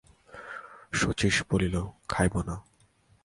শচীশ 0.93 1.35
বলিল, 1.49 1.75
খাইব 2.07 2.33
না। 2.41 2.55